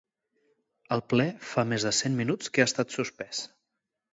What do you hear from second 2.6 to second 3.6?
ha estat suspès.